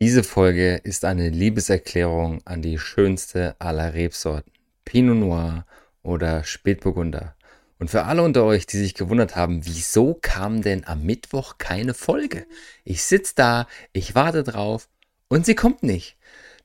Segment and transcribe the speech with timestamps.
[0.00, 4.52] Diese Folge ist eine Liebeserklärung an die schönste aller Rebsorten.
[4.84, 5.66] Pinot Noir
[6.04, 7.34] oder Spätburgunder.
[7.80, 11.94] Und für alle unter euch, die sich gewundert haben, wieso kam denn am Mittwoch keine
[11.94, 12.46] Folge?
[12.84, 14.88] Ich sitze da, ich warte drauf
[15.26, 16.16] und sie kommt nicht.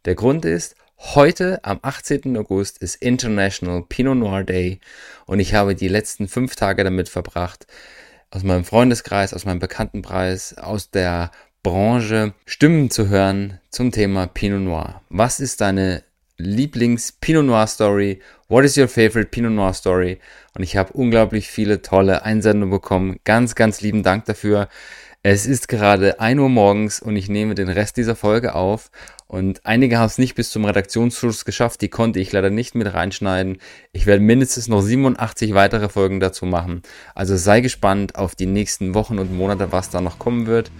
[0.06, 2.38] Der Grund ist, heute am 18.
[2.38, 4.80] August ist International Pinot Noir Day
[5.26, 7.66] und ich habe die letzten fünf Tage damit verbracht,
[8.30, 11.32] aus meinem Freundeskreis, aus meinem Bekanntenpreis, aus der
[11.64, 15.02] Branche Stimmen zu hören zum Thema Pinot Noir.
[15.07, 16.04] Was ist deine
[16.35, 18.20] Lieblings-Pinot Noir Story?
[18.49, 20.20] What is your favorite Pinot Noir Story?
[20.55, 23.16] Und ich habe unglaublich viele tolle Einsendungen bekommen.
[23.23, 24.68] Ganz, ganz lieben Dank dafür.
[25.26, 28.91] Es ist gerade 1 Uhr morgens und ich nehme den Rest dieser Folge auf.
[29.26, 31.80] Und einige haben es nicht bis zum Redaktionsschluss geschafft.
[31.80, 33.59] Die konnte ich leider nicht mit reinschneiden.
[33.94, 36.82] Ich werde mindestens noch 87 weitere Folgen dazu machen.
[37.16, 40.72] Also sei gespannt auf die nächsten Wochen und Monate, was da noch kommen wird.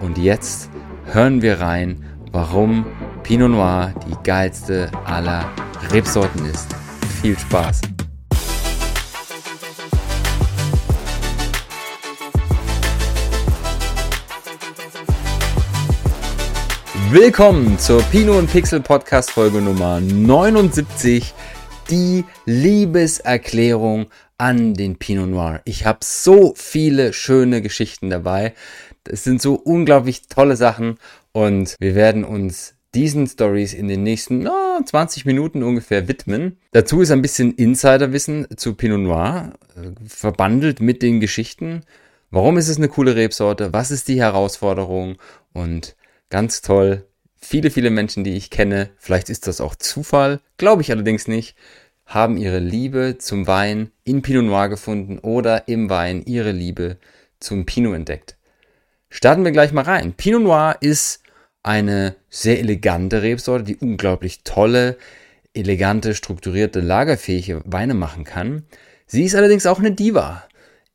[0.00, 0.70] Und jetzt
[1.06, 2.86] hören wir rein, warum
[3.24, 5.50] Pinot Noir die geilste aller
[5.90, 6.68] Rebsorten ist.
[7.20, 7.80] Viel Spaß!
[17.10, 21.32] Willkommen zur Pino und Pixel Podcast Folge Nummer 79,
[21.88, 25.62] die Liebeserklärung an den Pinot Noir.
[25.64, 28.52] Ich habe so viele schöne Geschichten dabei.
[29.08, 30.98] Es sind so unglaublich tolle Sachen
[31.32, 36.58] und wir werden uns diesen Stories in den nächsten oh, 20 Minuten ungefähr widmen.
[36.72, 41.84] Dazu ist ein bisschen Insiderwissen zu Pinot Noir, äh, verbandelt mit den Geschichten.
[42.30, 43.72] Warum ist es eine coole Rebsorte?
[43.72, 45.16] Was ist die Herausforderung?
[45.54, 45.96] Und
[46.30, 50.90] ganz toll, viele, viele Menschen, die ich kenne, vielleicht ist das auch Zufall, glaube ich
[50.90, 51.56] allerdings nicht,
[52.06, 56.96] haben ihre Liebe zum Wein in Pinot Noir gefunden oder im Wein ihre Liebe
[57.38, 58.36] zum Pinot entdeckt.
[59.10, 60.14] Starten wir gleich mal rein.
[60.14, 61.22] Pinot Noir ist
[61.62, 64.96] eine sehr elegante Rebsorte, die unglaublich tolle,
[65.54, 68.64] elegante, strukturierte, lagerfähige Weine machen kann.
[69.06, 70.44] Sie ist allerdings auch eine Diva.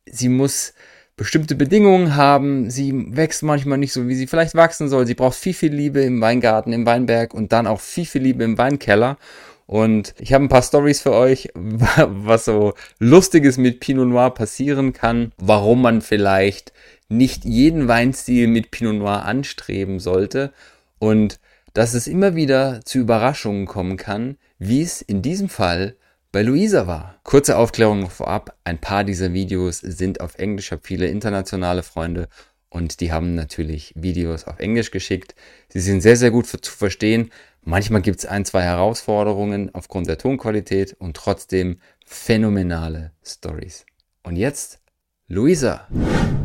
[0.06, 0.74] Sie muss
[1.16, 2.70] bestimmte Bedingungen haben.
[2.70, 5.06] Sie wächst manchmal nicht so, wie sie vielleicht wachsen soll.
[5.06, 8.44] Sie braucht viel, viel Liebe im Weingarten, im Weinberg und dann auch viel, viel Liebe
[8.44, 9.18] im Weinkeller.
[9.66, 14.92] Und ich habe ein paar Stories für euch, was so Lustiges mit Pinot Noir passieren
[14.92, 16.72] kann, warum man vielleicht
[17.08, 20.52] nicht jeden Weinstil mit Pinot Noir anstreben sollte
[20.98, 21.38] und
[21.72, 25.96] dass es immer wieder zu Überraschungen kommen kann, wie es in diesem Fall
[26.34, 27.20] bei Luisa war.
[27.22, 32.28] Kurze Aufklärung vorab, ein paar dieser Videos sind auf Englisch, ich habe viele internationale Freunde
[32.70, 35.36] und die haben natürlich Videos auf Englisch geschickt.
[35.68, 37.30] Sie sind sehr, sehr gut zu verstehen.
[37.62, 43.86] Manchmal gibt es ein, zwei Herausforderungen aufgrund der Tonqualität und trotzdem phänomenale Stories.
[44.24, 44.80] Und jetzt
[45.30, 45.86] Luisa.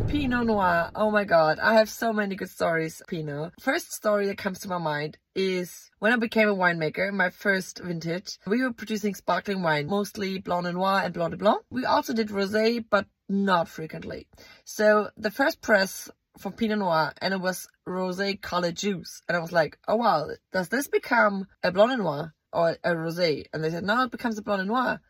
[0.08, 0.90] Pinot Noir.
[0.94, 3.52] Oh my god, I have so many good stories, Pinot.
[3.60, 7.80] First story that comes to my mind is when I became a winemaker, my first
[7.80, 11.62] vintage, we were producing sparkling wine, mostly Blanc de Noir and Blanc de Blanc.
[11.68, 14.28] We also did rosé, but not frequently.
[14.64, 16.08] So the first press
[16.38, 19.20] for Pinot Noir and it was rosé colored juice.
[19.28, 22.94] And I was like, oh wow, does this become a Blanc de Noir or a
[22.94, 23.44] rosé?
[23.52, 25.00] And they said, no, it becomes a Blanc de Noir.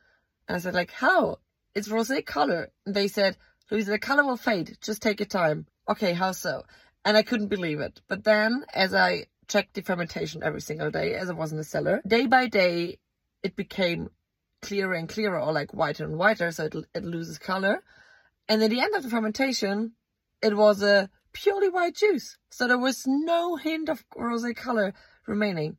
[0.48, 1.38] And I said, like, how?
[1.72, 2.72] It's rosé color.
[2.84, 3.36] And they said,
[3.70, 4.76] Louise, the color will fade.
[4.80, 5.66] Just take your time.
[5.88, 6.64] Okay, how so?
[7.04, 8.00] And I couldn't believe it.
[8.08, 11.64] But then, as I checked the fermentation every single day, as I was in the
[11.64, 12.98] cellar, day by day,
[13.42, 14.10] it became
[14.60, 17.82] clearer and clearer, or like whiter and whiter, so it, it loses color.
[18.48, 19.92] And at the end of the fermentation,
[20.42, 22.36] it was a purely white juice.
[22.50, 24.94] So there was no hint of rosé color
[25.26, 25.76] remaining.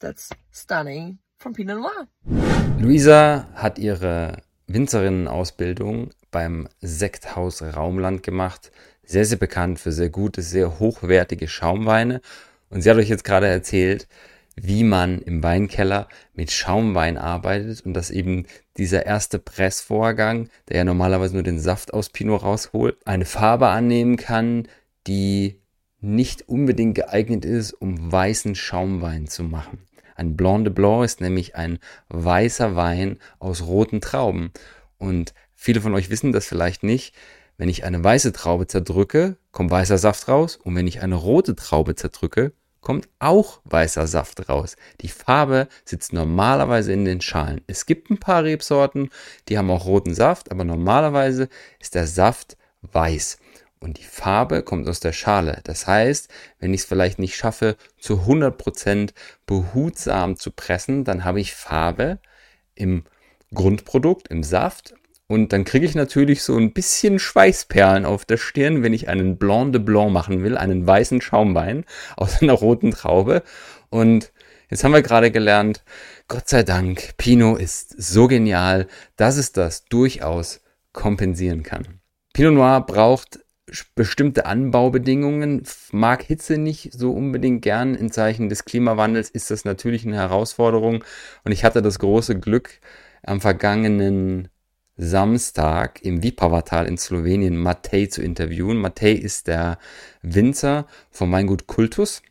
[0.00, 2.08] That's stunning from Pinot Noir.
[2.78, 8.70] Luisa hat ihre Winzerinnenausbildung beim Sekthaus Raumland gemacht.
[9.04, 12.20] Sehr, sehr bekannt für sehr gute, sehr hochwertige Schaumweine.
[12.68, 14.06] Und sie hat euch jetzt gerade erzählt,
[14.56, 18.46] wie man im Weinkeller mit Schaumwein arbeitet und dass eben
[18.76, 24.16] dieser erste Pressvorgang, der ja normalerweise nur den Saft aus Pinot rausholt, eine Farbe annehmen
[24.16, 24.68] kann,
[25.06, 25.60] die
[26.00, 29.86] nicht unbedingt geeignet ist, um weißen Schaumwein zu machen.
[30.14, 31.78] Ein Blanc de Blanc ist nämlich ein
[32.08, 34.52] weißer Wein aus roten Trauben.
[34.98, 37.14] Und viele von euch wissen das vielleicht nicht.
[37.58, 40.56] Wenn ich eine weiße Traube zerdrücke, kommt weißer Saft raus.
[40.56, 44.76] Und wenn ich eine rote Traube zerdrücke, kommt auch weißer Saft raus.
[45.02, 47.60] Die Farbe sitzt normalerweise in den Schalen.
[47.66, 49.10] Es gibt ein paar Rebsorten,
[49.48, 53.36] die haben auch roten Saft, aber normalerweise ist der Saft weiß
[53.80, 55.60] und die Farbe kommt aus der Schale.
[55.64, 59.10] Das heißt, wenn ich es vielleicht nicht schaffe, zu 100%
[59.44, 62.18] behutsam zu pressen, dann habe ich Farbe
[62.74, 63.04] im
[63.52, 64.94] Grundprodukt, im Saft
[65.30, 69.38] Und dann kriege ich natürlich so ein bisschen Schweißperlen auf der Stirn, wenn ich einen
[69.38, 71.84] Blanc de Blanc machen will, einen weißen Schaumwein
[72.16, 73.44] aus einer roten Traube.
[73.90, 74.32] Und
[74.70, 75.84] jetzt haben wir gerade gelernt,
[76.26, 80.62] Gott sei Dank, Pinot ist so genial, dass es das durchaus
[80.92, 82.00] kompensieren kann.
[82.32, 83.38] Pinot Noir braucht
[83.94, 85.62] bestimmte Anbaubedingungen,
[85.92, 87.94] mag Hitze nicht so unbedingt gern.
[87.94, 91.04] In Zeichen des Klimawandels ist das natürlich eine Herausforderung.
[91.44, 92.80] Und ich hatte das große Glück,
[93.22, 94.48] am vergangenen
[95.02, 98.76] Samstag im Vipavatal in Slowenien Matej zu interviewen.
[98.76, 99.78] Matej ist der
[100.20, 102.22] Winzer vom Weingut Kultus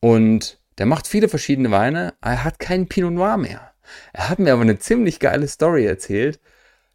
[0.00, 2.12] und der macht viele verschiedene Weine.
[2.20, 3.72] Er hat keinen Pinot Noir mehr.
[4.12, 6.38] Er hat mir aber eine ziemlich geile Story erzählt,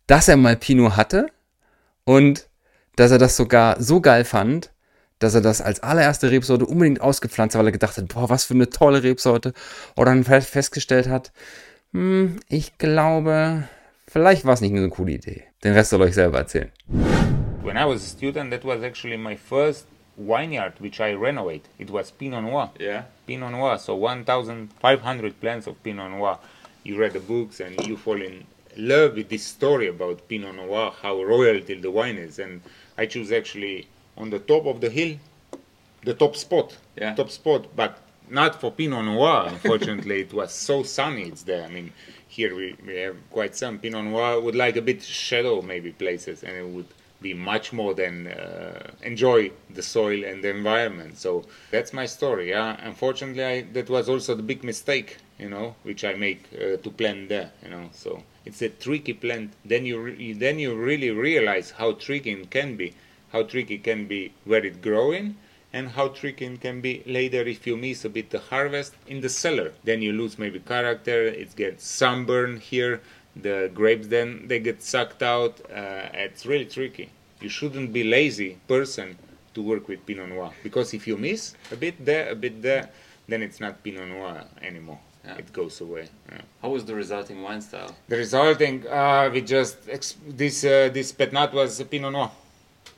[0.06, 1.28] dass er mal Pinot hatte
[2.04, 2.48] und
[2.96, 4.72] dass er das sogar so geil fand,
[5.18, 8.46] dass er das als allererste Rebsorte unbedingt ausgepflanzt hat, weil er gedacht hat, boah, was
[8.46, 9.54] für eine tolle Rebsorte.
[9.96, 11.31] Oder dann festgestellt hat,
[11.92, 13.68] hm, ich glaube,
[14.07, 15.44] vielleicht war es nicht eine coole Idee.
[15.63, 16.71] Den Rest soll euch selber erzählen.
[17.63, 19.86] When I was a student, that was actually my first
[20.18, 21.63] vineyard which I renovate.
[21.77, 22.71] It was Pinot Noir.
[22.80, 23.04] Yeah.
[23.27, 23.77] Pinot Noir.
[23.77, 26.39] So 1,500 plants of Pinot Noir.
[26.83, 28.45] You read the books and you fall in
[28.77, 32.62] love with this story about Pinot Noir, how royalty the wine is, and
[32.98, 35.18] I choose actually on the top of the hill,
[36.04, 37.13] the top spot, Yeah.
[37.15, 37.98] top spot, but
[38.30, 39.48] not for Pinot Noir.
[39.50, 41.24] Unfortunately, it was so sunny.
[41.24, 41.63] It's there.
[41.65, 41.92] I mean,
[42.38, 46.44] here we, we have quite some Pinot Noir would like a bit shadow maybe places,
[46.44, 51.18] and it would be much more than uh, enjoy the soil and the environment.
[51.18, 52.51] So that's my story.
[52.51, 56.78] Yeah, unfortunately, I, that was also the big mistake, you know, which I make uh,
[56.78, 57.50] to plant there.
[57.63, 59.54] You know, so it's a tricky plant.
[59.66, 62.94] Then you re- then you really realize how tricky it can be,
[63.33, 65.38] how tricky it can be where it's growing.
[65.77, 69.21] And how tricky it can be later if you miss a bit the harvest in
[69.21, 69.69] the cellar.
[69.83, 71.19] Then you lose maybe character.
[71.44, 72.94] It gets sunburn here.
[73.35, 75.53] The grapes then they get sucked out.
[75.69, 77.07] Uh, it's really tricky.
[77.44, 79.07] You shouldn't be lazy person
[79.53, 82.89] to work with Pinot Noir because if you miss a bit there, a bit there,
[83.27, 85.00] then it's not Pinot Noir anymore.
[85.23, 85.35] Yeah.
[85.41, 86.07] It goes away.
[86.31, 86.41] Yeah.
[86.63, 87.94] How was the resulting wine style?
[88.07, 89.77] The resulting, uh, we just
[90.41, 92.31] this uh, this Petnat was Pinot Noir.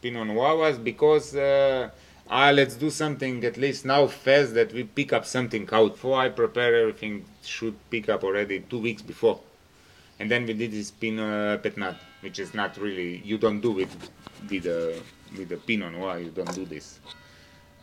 [0.02, 1.90] Pinot Noir was because uh,
[2.30, 5.94] ah let's do something at least now fast that we pick up something out.
[5.94, 9.40] Before I prepare everything, should pick up already two weeks before,
[10.20, 13.90] and then we did this Pinot Petnat, which is not really you don't do it
[14.50, 15.02] with the
[15.38, 17.00] with the Pinot why You don't do this.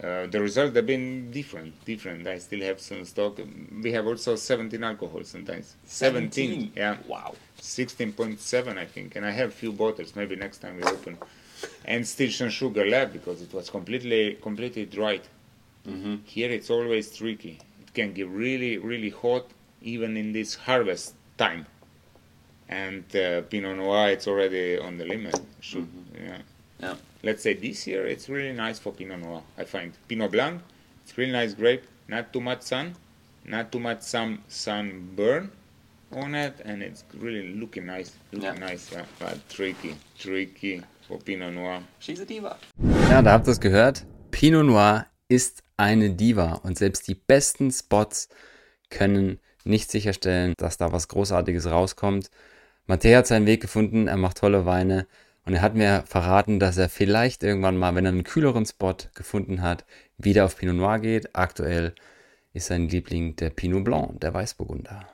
[0.03, 2.27] Uh, the result have been different, different.
[2.27, 3.41] I still have some stock.
[3.83, 5.75] We have also 17 alcohol sometimes.
[5.87, 6.99] 17, yeah.
[7.09, 7.35] Wow.
[7.61, 10.15] 16.7 I think, and I have few bottles.
[10.15, 11.17] Maybe next time we open,
[11.87, 15.23] and still some sugar left because it was completely completely dried.
[15.89, 16.21] Mhm.
[16.27, 17.59] Here it's always tricky.
[17.81, 19.47] It can get really really hot
[19.81, 21.65] even in this harvest time.
[22.69, 25.41] And uh, Pinot Noir it's already on the limit.
[25.61, 25.89] Should
[26.21, 26.39] yeah.
[26.81, 26.95] Yeah.
[27.23, 29.43] Let's say this year it's really nice for Pinot Noir.
[29.59, 30.61] I find Pinot Blanc,
[31.05, 31.83] it's really nice grape.
[32.09, 32.95] Not too much sun,
[33.45, 35.51] not too much some sunburn
[36.13, 38.13] on it, and it's really looking nice.
[38.33, 38.69] Looking Yeah.
[38.69, 39.05] nice, yeah.
[39.19, 41.83] But tricky, tricky for Pinot Noir.
[41.99, 42.57] She's a diva.
[43.11, 44.05] Ja, da habt ihr es gehört.
[44.31, 48.29] Pinot Noir ist eine Diva und selbst die besten Spots
[48.91, 52.31] können nicht sicherstellen, dass da was Großartiges rauskommt.
[52.87, 55.09] Matteo hat seinen Weg gefunden, er macht tolle Weine
[55.47, 58.97] und er hat mir verraten, dass er vielleicht irgendwann mal, wenn er einen kühleren Spot
[59.15, 59.87] gefunden hat,
[60.19, 61.37] wieder auf Pinot Noir geht.
[61.37, 61.95] Aktuell
[62.53, 65.07] ist sein Liebling der Pinot Blanc, der Weißburgunder.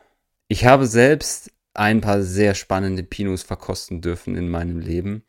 [0.48, 5.22] Ich habe selbst ein paar sehr spannende Pinots verkosten dürfen in meinem Leben.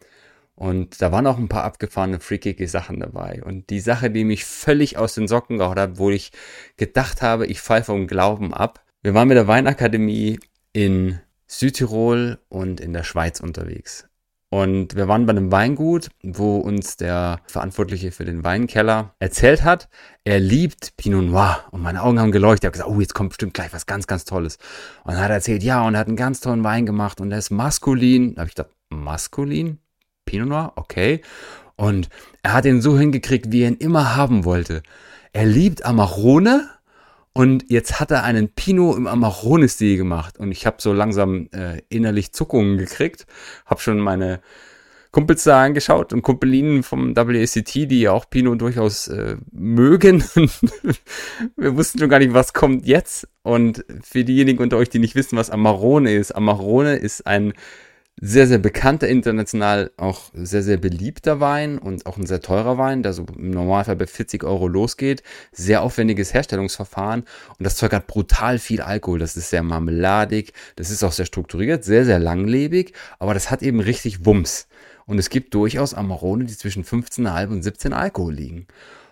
[0.56, 3.44] Und da waren auch ein paar abgefahrene, freakige Sachen dabei.
[3.44, 6.32] Und die Sache, die mich völlig aus den Socken gehauen hat, wo ich
[6.78, 8.86] gedacht habe, ich falle vom Glauben ab.
[9.02, 10.40] Wir waren mit der Weinakademie
[10.72, 14.08] in Südtirol und in der Schweiz unterwegs.
[14.54, 19.90] Und wir waren bei einem Weingut, wo uns der Verantwortliche für den Weinkeller erzählt hat,
[20.26, 21.64] er liebt Pinot Noir.
[21.72, 22.64] Und meine Augen haben geleuchtet.
[22.64, 24.60] Ich habe gesagt, oh, jetzt kommt bestimmt gleich was ganz, ganz Tolles.
[25.06, 27.32] Und dann hat er erzählt, ja, und er hat einen ganz tollen Wein gemacht und
[27.32, 28.36] der ist maskulin.
[28.36, 29.80] Da habe ich gedacht, maskulin?
[30.24, 30.74] Pinot Noir?
[30.76, 31.22] Okay.
[31.76, 32.10] Und
[32.44, 34.84] er hat ihn so hingekriegt, wie er ihn immer haben wollte.
[35.32, 36.70] Er liebt Amarone
[37.34, 40.38] und jetzt hat er einen Pinot im Amarone-Stil gemacht.
[40.38, 43.26] Und ich habe so langsam äh, innerlich Zuckungen gekriegt.
[43.66, 44.40] Habe schon meine
[45.12, 50.24] Kumpels da angeschaut und Kumpelinen vom WACT, die ja auch Pinot durchaus äh, mögen.
[51.56, 53.28] Wir wussten schon gar nicht, was kommt jetzt.
[53.42, 57.54] Und für diejenigen unter euch, die nicht wissen, was Amarone ist, Amarone ist ein
[58.22, 63.04] sehr, sehr bekannter, international auch sehr, sehr beliebter Wein und auch ein sehr teurer Wein,
[63.04, 65.24] der so im Normalfall bei 40 Euro losgeht.
[65.52, 67.22] Sehr aufwendiges Herstellungsverfahren
[67.58, 69.20] und das Zeug hat brutal viel Alkohol.
[69.20, 73.62] Das ist sehr marmeladig, das ist auch sehr strukturiert, sehr, sehr langlebig, aber das hat
[73.62, 74.68] eben richtig Wumms.
[75.06, 78.68] Und es gibt durchaus Amarone, die zwischen 15,5 und 17 Alkohol liegen.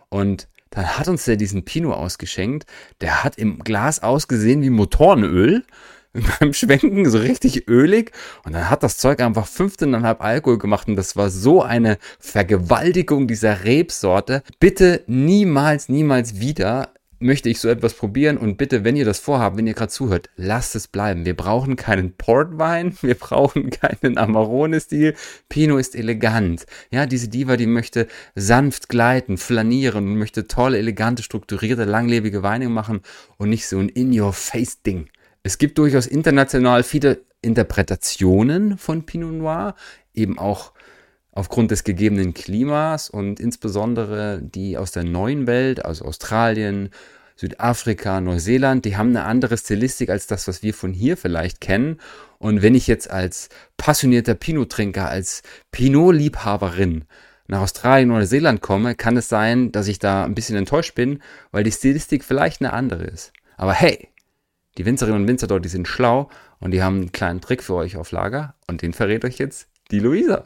[0.10, 2.65] Und dann hat uns der diesen Pinot ausgeschenkt.
[3.01, 5.65] Der hat im Glas ausgesehen wie Motorenöl
[6.39, 8.12] beim Schwenken so richtig ölig
[8.44, 13.27] und dann hat das Zeug einfach 15,5 Alkohol gemacht und das war so eine Vergewaltigung
[13.27, 14.44] dieser Rebsorte.
[14.60, 16.89] Bitte niemals, niemals wieder
[17.22, 20.30] möchte ich so etwas probieren und bitte, wenn ihr das vorhabt, wenn ihr gerade zuhört,
[20.36, 21.24] lasst es bleiben.
[21.24, 25.13] Wir brauchen keinen Portwein, wir brauchen keinen Amarone-Stil.
[25.48, 26.65] Pinot ist elegant.
[26.89, 32.70] Ja, diese Diva, die möchte sanft gleiten, flanieren und möchte tolle, elegante, strukturierte, langlebige Weine
[32.70, 33.01] machen
[33.38, 35.08] und nicht so ein In-Your-Face-Ding.
[35.44, 39.76] Es gibt durchaus international viele Interpretationen von Pinot Noir,
[40.14, 40.74] eben auch
[41.32, 46.90] aufgrund des gegebenen Klimas und insbesondere die aus der neuen Welt, also Australien,
[47.36, 52.00] Südafrika, Neuseeland, die haben eine andere Stilistik als das, was wir von hier vielleicht kennen.
[52.38, 57.06] Und wenn ich jetzt als passionierter Pinot-Trinker, als Pinot-Liebhaberin
[57.48, 61.20] nach Australien oder Neuseeland komme, kann es sein, dass ich da ein bisschen enttäuscht bin,
[61.52, 63.34] weil die Stilistik vielleicht eine andere ist.
[63.58, 64.11] Aber hey,
[64.78, 67.75] die Winzerinnen und Winzer dort, die sind schlau und die haben einen kleinen Trick für
[67.75, 70.46] euch auf Lager und den verrät euch jetzt die Luisa.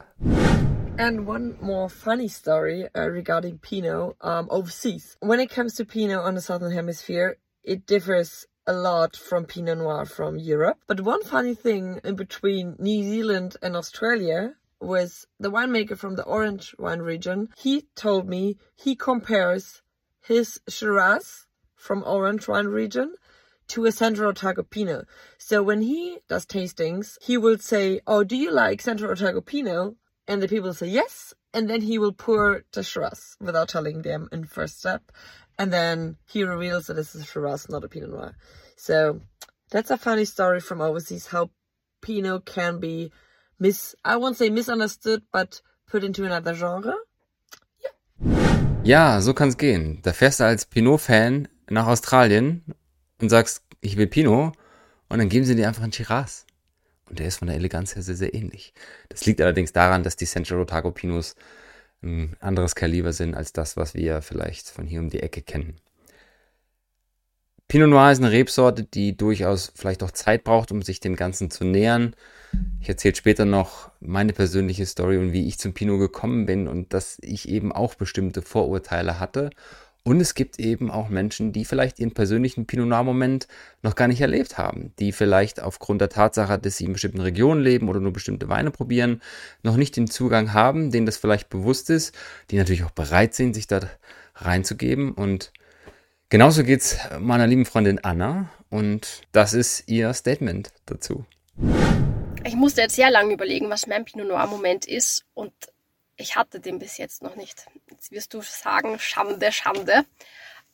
[0.98, 5.16] And one more funny story uh, regarding Pinot um, overseas.
[5.20, 9.78] When it comes to Pinot on the Southern Hemisphere, it differs a lot from Pinot
[9.78, 10.78] Noir from Europe.
[10.86, 16.24] But one funny thing in between New Zealand and Australia was the winemaker from the
[16.24, 17.50] Orange wine region.
[17.56, 19.82] He told me he compares
[20.20, 23.14] his Shiraz from Orange wine region
[23.68, 25.06] to a Central Otago Pinot.
[25.38, 29.94] So when he does tastings, he will say, Oh, do you like Central Otago Pinot?
[30.28, 31.34] And the people say yes.
[31.52, 35.10] And then he will pour the Shiraz without telling them in first step.
[35.58, 38.36] And then he reveals that this is Shiraz, not a Pinot Noir.
[38.76, 39.20] So
[39.70, 41.50] that's a funny story from overseas, how
[42.02, 43.10] Pinot can be
[43.58, 46.94] mis, I won't say misunderstood, but put into another genre.
[47.78, 47.90] Ja,
[48.84, 50.00] ja so kann's gehen.
[50.02, 52.62] Da fährst du als Pinot-Fan nach Australien
[53.20, 54.54] und sagst, ich will Pinot,
[55.08, 56.46] und dann geben sie dir einfach einen Shiraz.
[57.08, 58.74] Und der ist von der Eleganz her sehr, sehr ähnlich.
[59.08, 61.36] Das liegt allerdings daran, dass die Central Otago Pinots
[62.02, 65.76] ein anderes Kaliber sind als das, was wir vielleicht von hier um die Ecke kennen.
[67.68, 71.50] Pinot Noir ist eine Rebsorte, die durchaus vielleicht auch Zeit braucht, um sich dem Ganzen
[71.50, 72.14] zu nähern.
[72.80, 76.92] Ich erzähle später noch meine persönliche Story und wie ich zum Pinot gekommen bin und
[76.92, 79.50] dass ich eben auch bestimmte Vorurteile hatte
[80.06, 83.48] und es gibt eben auch Menschen, die vielleicht ihren persönlichen Pinot Noir-Moment
[83.82, 87.60] noch gar nicht erlebt haben, die vielleicht aufgrund der Tatsache, dass sie in bestimmten Regionen
[87.60, 89.20] leben oder nur bestimmte Weine probieren,
[89.64, 92.14] noch nicht den Zugang haben, denen das vielleicht bewusst ist,
[92.52, 93.80] die natürlich auch bereit sind, sich da
[94.36, 95.10] reinzugeben.
[95.10, 95.52] Und
[96.28, 101.24] genauso geht es meiner lieben Freundin Anna und das ist ihr Statement dazu.
[102.44, 105.52] Ich musste jetzt sehr lange überlegen, was mein Pinot Noir-Moment ist und
[106.16, 107.66] ich hatte den bis jetzt noch nicht.
[107.90, 110.04] Jetzt wirst du sagen, Schande, Schande.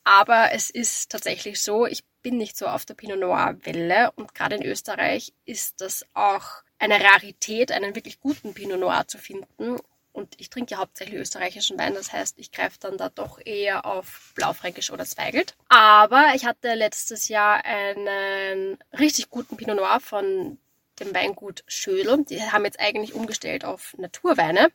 [0.03, 4.35] Aber es ist tatsächlich so, ich bin nicht so auf der Pinot Noir Welle und
[4.35, 9.77] gerade in Österreich ist das auch eine Rarität, einen wirklich guten Pinot Noir zu finden.
[10.11, 13.85] Und ich trinke ja hauptsächlich österreichischen Wein, das heißt, ich greife dann da doch eher
[13.85, 15.55] auf Blaufränkisch oder Zweigelt.
[15.69, 20.59] Aber ich hatte letztes Jahr einen richtig guten Pinot Noir von
[20.99, 22.23] dem Weingut Schödel.
[22.25, 24.71] Die haben jetzt eigentlich umgestellt auf Naturweine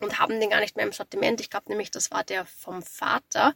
[0.00, 1.40] und haben den gar nicht mehr im Sortiment.
[1.40, 3.54] Ich glaube nämlich, das war der vom Vater.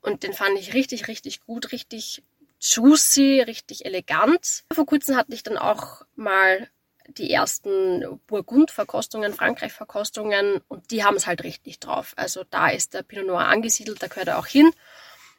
[0.00, 2.22] Und den fand ich richtig, richtig gut, richtig
[2.60, 4.64] juicy, richtig elegant.
[4.72, 6.68] Vor kurzem hatte ich dann auch mal
[7.08, 12.12] die ersten Burgund-Verkostungen, Frankreich-Verkostungen und die haben es halt richtig drauf.
[12.16, 14.70] Also da ist der Pinot Noir angesiedelt, da gehört er auch hin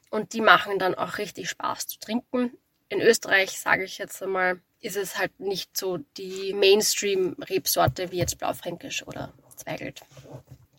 [0.09, 2.51] und die machen dann auch richtig Spaß zu trinken.
[2.89, 8.37] In Österreich, sage ich jetzt einmal, ist es halt nicht so die Mainstream-Rebsorte wie jetzt
[8.37, 10.01] Blaufränkisch oder Zweigelt.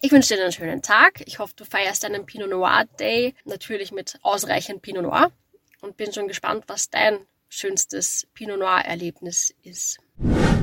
[0.01, 1.23] Ich wünsche dir einen schönen Tag.
[1.27, 5.33] Ich hoffe, du feierst deinen Pinot Noir Day natürlich mit ausreichend Pinot Noir
[5.81, 9.99] und bin schon gespannt, was dein schönstes Pinot Noir Erlebnis ist.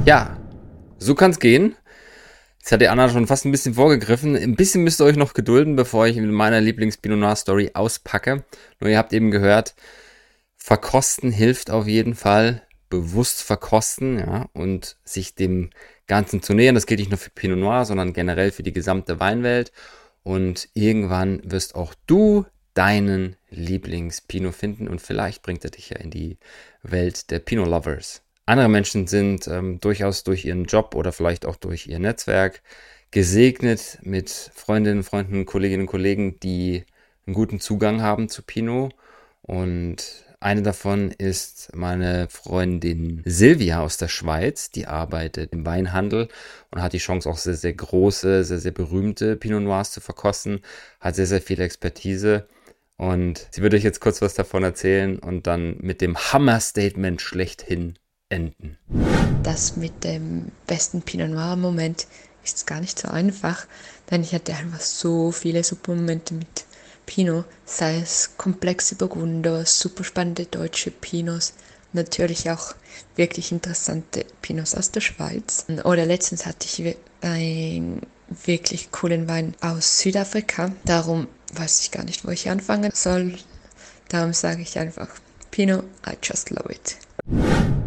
[0.05, 0.37] Ja,
[0.99, 1.75] so kann's gehen.
[2.59, 4.35] Jetzt hat die Anna schon fast ein bisschen vorgegriffen.
[4.35, 8.43] Ein bisschen müsst ihr euch noch gedulden, bevor ich mit meiner Lieblings-Pinot Noir Story auspacke.
[8.79, 9.73] Nur ihr habt eben gehört,
[10.57, 15.71] verkosten hilft auf jeden Fall bewusst verkosten, ja, und sich dem
[16.11, 16.75] Ganzen zu nähern.
[16.75, 19.71] Das gilt nicht nur für Pinot Noir, sondern generell für die gesamte Weinwelt.
[20.23, 26.11] Und irgendwann wirst auch du deinen Lieblings-Pinot finden und vielleicht bringt er dich ja in
[26.11, 26.37] die
[26.83, 31.55] Welt der Pinot Lovers Andere Menschen sind ähm, durchaus durch ihren Job oder vielleicht auch
[31.55, 32.61] durch ihr Netzwerk
[33.11, 36.83] gesegnet mit Freundinnen, Freunden, Kolleginnen und Kollegen, die
[37.25, 38.93] einen guten Zugang haben zu Pinot.
[39.43, 46.29] Und eine davon ist meine Freundin Silvia aus der Schweiz, die arbeitet im Weinhandel
[46.71, 50.61] und hat die Chance auch sehr, sehr große, sehr, sehr berühmte Pinot Noirs zu verkosten,
[50.99, 52.47] hat sehr, sehr viel Expertise
[52.97, 57.99] und sie würde euch jetzt kurz was davon erzählen und dann mit dem Hammer-Statement schlechthin
[58.29, 58.79] enden.
[59.43, 62.07] Das mit dem besten Pinot Noir-Moment
[62.43, 63.67] ist gar nicht so einfach,
[64.09, 66.65] denn ich hatte einfach so viele super Momente mit
[67.13, 71.55] Pinot, sei es komplexe Burgunder, super spannende deutsche Pinots,
[71.91, 72.73] natürlich auch
[73.17, 75.65] wirklich interessante Pinots aus der Schweiz.
[75.83, 80.71] Oder letztens hatte ich einen wirklich coolen Wein aus Südafrika.
[80.85, 83.33] Darum weiß ich gar nicht, wo ich anfangen soll.
[84.07, 85.09] Darum sage ich einfach,
[85.51, 86.95] Pinot, I just love it.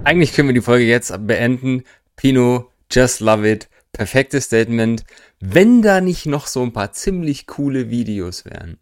[0.05, 1.85] Eigentlich können wir die Folge jetzt beenden.
[2.17, 3.71] Pinot, just love it.
[3.93, 5.03] Perfektes Statement.
[5.41, 8.79] Wenn da nicht noch so ein paar ziemlich coole Videos wären.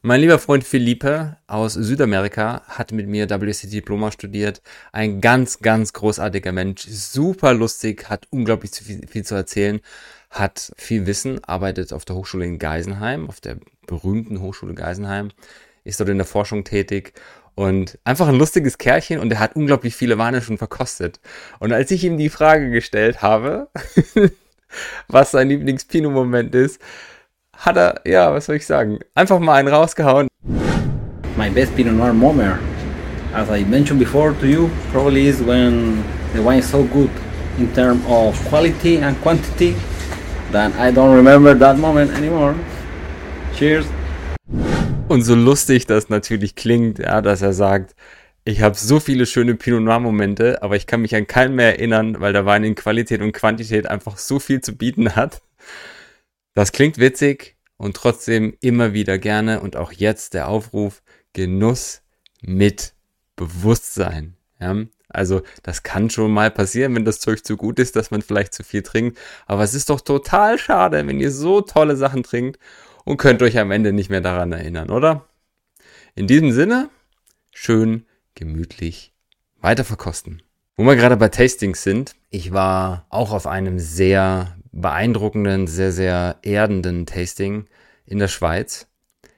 [0.00, 4.62] Mein lieber Freund Philippe aus Südamerika hat mit mir WC Diploma studiert.
[4.92, 6.86] Ein ganz, ganz großartiger Mensch.
[6.88, 9.80] Super lustig, hat unglaublich viel, viel zu erzählen,
[10.30, 13.56] hat viel Wissen, arbeitet auf der Hochschule in Geisenheim, auf der
[13.88, 15.32] berühmten Hochschule Geisenheim,
[15.82, 17.14] ist dort in der Forschung tätig
[17.56, 21.18] und einfach ein lustiges Kerlchen und er hat unglaublich viele Weine schon verkostet.
[21.58, 23.68] Und als ich ihm die Frage gestellt habe,
[25.08, 26.80] was sein Lieblings-Pinot-Moment ist,
[27.58, 30.28] hat er, ja, was soll ich sagen, einfach mal einen rausgehauen.
[31.36, 32.58] My best Pinot Noir moment,
[33.34, 37.10] as I mentioned before to you, probably is when the wine is so good
[37.58, 39.74] in terms of quality and quantity
[40.52, 42.54] that I don't remember that moment anymore.
[43.56, 43.86] Cheers!
[45.08, 47.96] Und so lustig das natürlich klingt, ja, dass er sagt,
[48.44, 51.78] ich habe so viele schöne Pinot Noir Momente, aber ich kann mich an keinen mehr
[51.78, 55.42] erinnern, weil der Wein in Qualität und Quantität einfach so viel zu bieten hat.
[56.54, 61.02] Das klingt witzig und trotzdem immer wieder gerne und auch jetzt der Aufruf
[61.32, 62.02] Genuss
[62.40, 62.94] mit
[63.36, 64.36] Bewusstsein.
[64.60, 64.76] Ja?
[65.08, 68.52] Also das kann schon mal passieren, wenn das Zeug zu gut ist, dass man vielleicht
[68.52, 69.18] zu viel trinkt.
[69.46, 72.58] Aber es ist doch total schade, wenn ihr so tolle Sachen trinkt
[73.04, 75.26] und könnt euch am Ende nicht mehr daran erinnern, oder?
[76.14, 76.90] In diesem Sinne,
[77.52, 79.14] schön gemütlich
[79.60, 80.42] weiter verkosten.
[80.80, 86.36] Wo wir gerade bei Tastings sind, ich war auch auf einem sehr beeindruckenden, sehr, sehr
[86.42, 87.64] erdenden Tasting
[88.06, 88.86] in der Schweiz.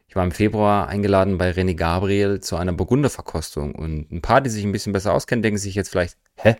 [0.07, 4.50] Ich war im Februar eingeladen bei René Gabriel zu einer Burgunderverkostung und ein paar, die
[4.50, 6.57] sich ein bisschen besser auskennen, denken sich jetzt vielleicht, hä?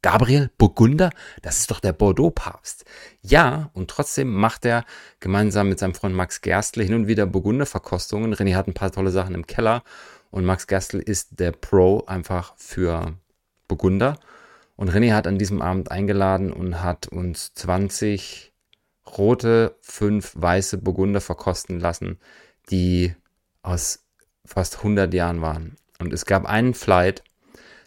[0.00, 1.10] Gabriel Burgunder,
[1.42, 2.86] das ist doch der Bordeaux-Papst.
[3.20, 4.86] Ja, und trotzdem macht er
[5.20, 8.34] gemeinsam mit seinem Freund Max Gerstle hin und wieder Burgunderverkostungen.
[8.34, 9.82] René hat ein paar tolle Sachen im Keller
[10.30, 13.18] und Max Gerstle ist der Pro einfach für
[13.68, 14.18] Burgunder.
[14.76, 18.52] Und René hat an diesem Abend eingeladen und hat uns 20
[19.18, 22.18] rote, 5 weiße Burgunder verkosten lassen,
[22.70, 23.14] die
[23.62, 24.04] aus
[24.44, 25.76] fast 100 Jahren waren.
[25.98, 27.22] Und es gab einen Flight,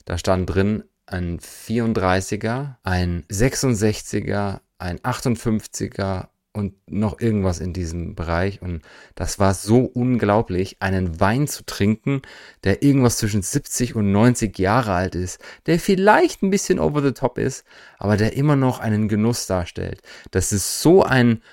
[0.05, 6.27] da stand drin ein 34er, ein 66er, ein 58er
[6.57, 8.61] und noch irgendwas in diesem Bereich.
[8.63, 8.81] Und
[9.13, 12.23] das war so unglaublich, einen Wein zu trinken,
[12.63, 17.11] der irgendwas zwischen 70 und 90 Jahre alt ist, der vielleicht ein bisschen over the
[17.11, 17.63] top ist,
[17.99, 20.01] aber der immer noch einen Genuss darstellt.
[20.31, 21.43] Das ist so ein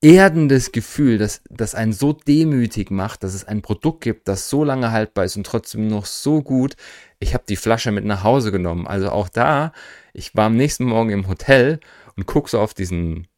[0.00, 4.64] erdendes Gefühl, das, das einen so demütig macht, dass es ein Produkt gibt, das so
[4.64, 6.74] lange haltbar ist und trotzdem noch so gut.
[7.20, 8.86] Ich habe die Flasche mit nach Hause genommen.
[8.86, 9.72] Also auch da,
[10.14, 11.80] ich war am nächsten Morgen im Hotel
[12.16, 13.28] und guck so auf diesen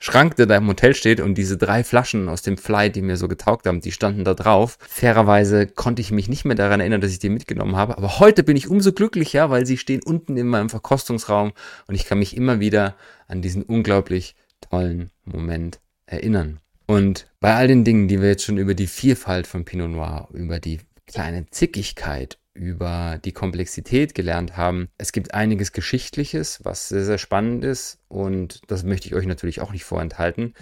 [0.00, 3.16] Schrank, der da im Hotel steht und diese drei Flaschen aus dem Fly, die mir
[3.16, 4.78] so getaugt haben, die standen da drauf.
[4.88, 7.98] Fairerweise konnte ich mich nicht mehr daran erinnern, dass ich die mitgenommen habe.
[7.98, 11.52] Aber heute bin ich umso glücklicher, weil sie stehen unten in meinem Verkostungsraum
[11.88, 12.94] und ich kann mich immer wieder
[13.26, 16.60] an diesen unglaublich tollen Moment erinnern.
[16.86, 20.28] Und bei all den Dingen, die wir jetzt schon über die Vielfalt von Pinot Noir,
[20.32, 24.88] über die kleine Zickigkeit, über die Komplexität gelernt haben.
[24.98, 29.60] Es gibt einiges Geschichtliches, was sehr, sehr spannend ist und das möchte ich euch natürlich
[29.60, 30.54] auch nicht vorenthalten.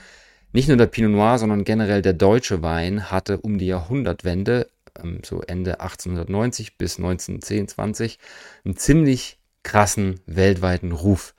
[0.53, 4.71] Nicht nur der Pinot Noir, sondern generell der deutsche Wein hatte um die Jahrhundertwende,
[5.03, 8.19] ähm, so Ende 1890 bis 1910, 20,
[8.65, 11.35] einen ziemlich krassen weltweiten Ruf.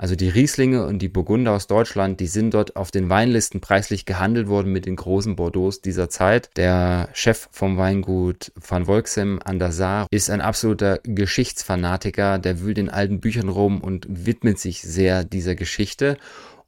[0.00, 4.06] Also die Rieslinge und die Burgunder aus Deutschland, die sind dort auf den Weinlisten preislich
[4.06, 6.50] gehandelt worden mit den großen Bordeaux dieser Zeit.
[6.56, 12.78] Der Chef vom Weingut Van Volksem an der Saar ist ein absoluter Geschichtsfanatiker, der wühlt
[12.78, 16.16] in alten Büchern rum und widmet sich sehr dieser Geschichte.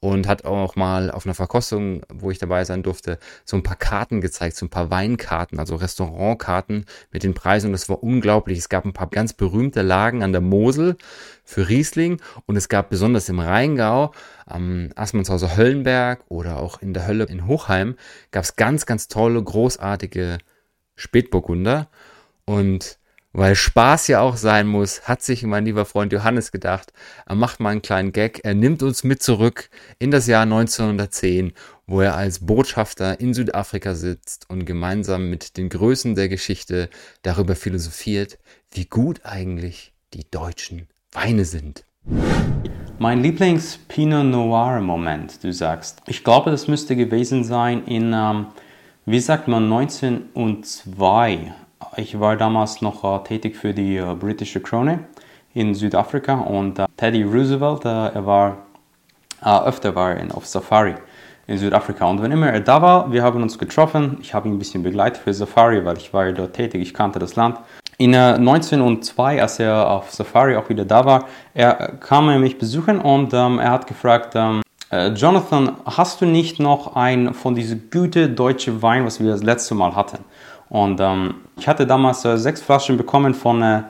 [0.01, 3.75] Und hat auch mal auf einer Verkostung, wo ich dabei sein durfte, so ein paar
[3.75, 7.67] Karten gezeigt, so ein paar Weinkarten, also Restaurantkarten mit den Preisen.
[7.67, 8.57] Und das war unglaublich.
[8.57, 10.97] Es gab ein paar ganz berühmte Lagen an der Mosel
[11.43, 12.19] für Riesling.
[12.47, 14.11] Und es gab besonders im Rheingau
[14.47, 17.95] am Assmannshauser Höllenberg oder auch in der Hölle in Hochheim
[18.31, 20.39] gab es ganz, ganz tolle, großartige
[20.95, 21.89] Spätburgunder.
[22.45, 22.97] Und
[23.33, 26.91] weil Spaß ja auch sein muss, hat sich mein lieber Freund Johannes gedacht,
[27.25, 31.53] er macht mal einen kleinen Gag, er nimmt uns mit zurück in das Jahr 1910,
[31.87, 36.89] wo er als Botschafter in Südafrika sitzt und gemeinsam mit den Größen der Geschichte
[37.21, 38.37] darüber philosophiert,
[38.71, 41.85] wie gut eigentlich die deutschen Weine sind.
[42.99, 46.01] Mein Lieblings-Pinot Noir-Moment, du sagst.
[46.07, 48.47] Ich glaube, das müsste gewesen sein in, ähm,
[49.05, 51.53] wie sagt man, 1902
[51.97, 54.99] ich war damals noch äh, tätig für die äh, britische Krone
[55.53, 58.57] in Südafrika und äh, Teddy Roosevelt, er war
[59.43, 60.93] öfter war in, auf Safari
[61.47, 64.55] in Südafrika und wenn immer er da war, wir haben uns getroffen, ich habe ihn
[64.55, 67.57] ein bisschen begleitet für Safari, weil ich war dort tätig, ich kannte das Land.
[67.97, 72.57] In 1902, äh, als er auf Safari auch wieder da war, er kam er mich
[72.57, 74.61] besuchen und ähm, er hat gefragt, ähm,
[75.15, 79.73] Jonathan, hast du nicht noch ein von diesem gute deutsche Wein, was wir das letzte
[79.73, 80.25] Mal hatten?
[80.71, 83.83] Und ähm, ich hatte damals äh, sechs Flaschen bekommen von äh,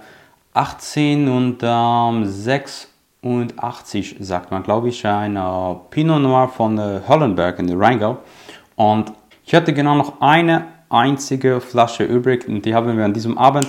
[0.56, 7.60] 18 und ähm, 86, sagt man, glaube ich, ein äh, Pinot Noir von äh, Hollenberg
[7.60, 8.17] in der Rheingau.
[8.76, 9.13] Und
[9.46, 13.67] ich hatte genau noch eine einzige Flasche übrig und die haben wir an diesem Abend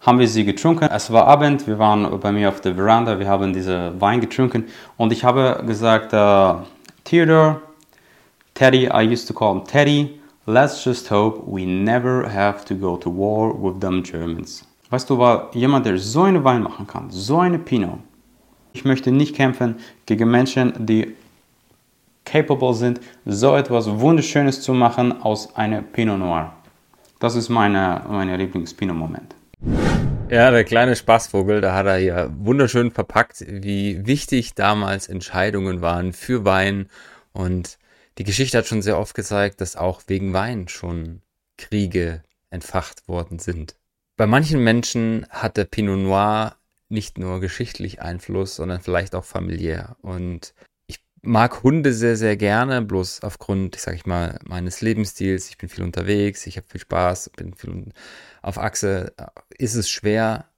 [0.00, 0.88] haben wir sie getrunken.
[0.90, 4.64] Es war Abend, wir waren bei mir auf der Veranda, wir haben diese Wein getrunken
[4.96, 6.54] und ich habe gesagt, äh,
[7.04, 7.60] Theodore,
[8.54, 12.98] Teddy, I used to call him Teddy, Let's just hope we never have to go
[12.98, 14.66] to war with them Germans.
[14.90, 17.98] Weißt du, war jemand, der so eine Wein machen kann, so eine Pinot.
[18.74, 21.14] Ich möchte nicht kämpfen gegen Menschen, die
[22.26, 26.52] capable sind, so etwas Wunderschönes zu machen aus einer Pinot Noir.
[27.20, 29.34] Das ist meine, meine Lieblings-Pinot-Moment.
[30.28, 36.12] Ja, der kleine Spaßvogel, da hat er ja wunderschön verpackt, wie wichtig damals Entscheidungen waren
[36.12, 36.90] für Wein
[37.32, 37.78] und
[38.18, 41.22] die Geschichte hat schon sehr oft gezeigt, dass auch wegen Wein schon
[41.56, 43.76] Kriege entfacht worden sind.
[44.16, 46.56] Bei manchen Menschen hat der Pinot Noir
[46.88, 49.96] nicht nur geschichtlich Einfluss, sondern vielleicht auch familiär.
[50.02, 50.54] Und
[50.86, 55.48] ich mag Hunde sehr, sehr gerne, bloß aufgrund, sag ich mal, meines Lebensstils.
[55.48, 57.92] Ich bin viel unterwegs, ich habe viel Spaß, bin viel
[58.42, 59.12] auf Achse.
[59.58, 60.48] Ist es schwer,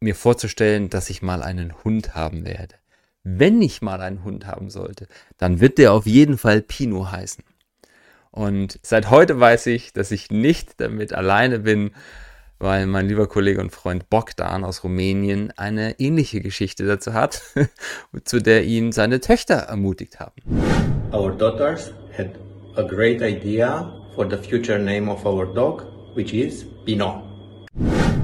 [0.00, 2.79] mir vorzustellen, dass ich mal einen Hund haben werde
[3.22, 5.06] wenn ich mal einen Hund haben sollte,
[5.36, 7.44] dann wird der auf jeden Fall Pino heißen.
[8.30, 11.90] Und seit heute weiß ich, dass ich nicht damit alleine bin,
[12.58, 17.42] weil mein lieber Kollege und Freund Bogdan aus Rumänien eine ähnliche Geschichte dazu hat,
[18.24, 20.34] zu der ihn seine Töchter ermutigt haben.
[21.12, 22.38] Our daughters had
[22.76, 27.22] a great idea for the future name of our dog, which is Pinot.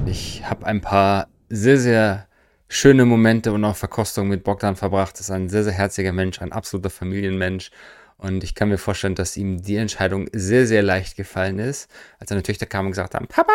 [0.05, 2.26] Ich habe ein paar sehr, sehr
[2.69, 5.19] schöne Momente und auch Verkostung mit Bogdan verbracht.
[5.19, 7.71] Ist ein sehr, sehr herziger Mensch, ein absoluter Familienmensch.
[8.17, 12.29] Und ich kann mir vorstellen, dass ihm die Entscheidung sehr, sehr leicht gefallen ist, als
[12.29, 13.53] seine Töchter kamen und gesagt haben, Papa,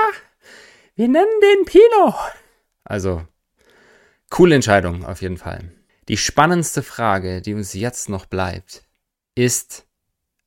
[0.94, 2.14] wir nennen den Pino.
[2.84, 3.26] Also,
[4.30, 5.72] coole Entscheidung auf jeden Fall.
[6.08, 8.82] Die spannendste Frage, die uns jetzt noch bleibt,
[9.34, 9.86] ist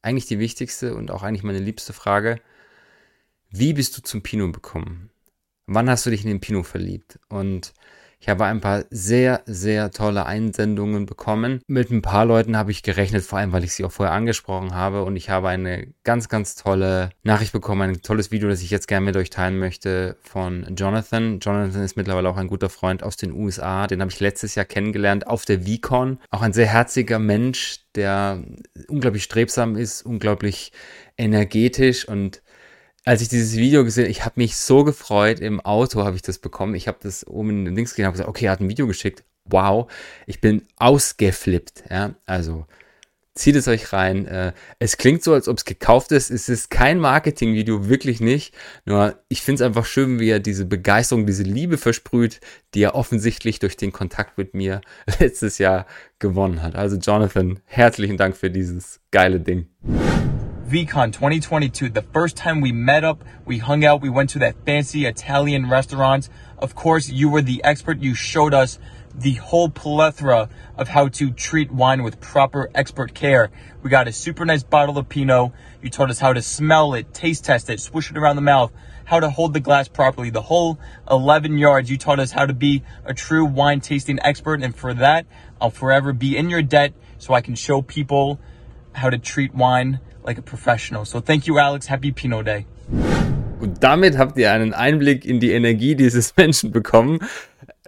[0.02, 2.40] eigentlich die wichtigste und auch eigentlich meine liebste Frage.
[3.50, 5.10] Wie bist du zum Pinot gekommen?
[5.66, 7.20] Wann hast du dich in den Pinot verliebt?
[7.28, 7.74] Und
[8.26, 11.62] ich habe ein paar sehr, sehr tolle Einsendungen bekommen.
[11.68, 14.74] Mit ein paar Leuten habe ich gerechnet, vor allem weil ich sie auch vorher angesprochen
[14.74, 15.04] habe.
[15.04, 18.88] Und ich habe eine ganz, ganz tolle Nachricht bekommen, ein tolles Video, das ich jetzt
[18.88, 21.40] gerne mit euch teilen möchte von Jonathan.
[21.40, 23.86] Jonathan ist mittlerweile auch ein guter Freund aus den USA.
[23.86, 26.18] Den habe ich letztes Jahr kennengelernt auf der VCon.
[26.32, 28.44] Auch ein sehr herziger Mensch, der
[28.88, 30.72] unglaublich strebsam ist, unglaublich
[31.16, 32.42] energetisch und
[33.06, 35.40] als ich dieses Video gesehen, ich habe mich so gefreut.
[35.40, 36.74] Im Auto habe ich das bekommen.
[36.74, 39.24] Ich habe das oben Links gesehen, habe gesagt, okay, er hat ein Video geschickt.
[39.46, 39.92] Wow,
[40.26, 41.84] ich bin ausgeflippt.
[41.92, 42.66] Ja, also
[43.36, 44.26] zieht es euch rein.
[44.26, 46.32] Äh, es klingt so, als ob es gekauft ist.
[46.32, 48.56] Es ist kein Marketingvideo, wirklich nicht.
[48.86, 52.40] Nur ich finde es einfach schön, wie er diese Begeisterung, diese Liebe versprüht,
[52.74, 54.82] die er offensichtlich durch den Kontakt mit mir
[55.20, 55.86] letztes Jahr
[56.18, 56.76] gewonnen hat.
[56.76, 59.68] Also Jonathan, herzlichen Dank für dieses geile Ding.
[60.66, 64.56] VCon 2022, the first time we met up, we hung out, we went to that
[64.66, 66.28] fancy Italian restaurant.
[66.58, 68.00] Of course, you were the expert.
[68.00, 68.80] You showed us
[69.14, 73.52] the whole plethora of how to treat wine with proper expert care.
[73.84, 75.52] We got a super nice bottle of Pinot.
[75.84, 78.72] You taught us how to smell it, taste test it, swish it around the mouth,
[79.04, 80.32] how to hold the glass properly.
[80.32, 80.80] The whole
[81.12, 84.64] 11 yards, you taught us how to be a true wine tasting expert.
[84.64, 85.28] And for that,
[85.62, 88.40] I'll forever be in your debt so I can show people
[88.94, 91.06] how to treat wine like a professional.
[91.06, 91.90] So thank you, Alex.
[91.90, 92.66] Happy Pinot Day.
[93.60, 97.20] Und damit habt ihr einen Einblick in die Energie dieses Menschen bekommen.